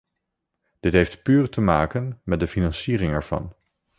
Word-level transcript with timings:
Dit 0.79 0.93
heeft 0.93 1.23
puur 1.23 1.49
te 1.49 1.61
maken 1.61 2.21
met 2.23 2.39
de 2.39 2.47
financiering 2.47 3.11
ervan. 3.13 3.53